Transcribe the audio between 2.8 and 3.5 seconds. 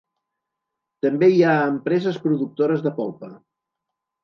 de polpa.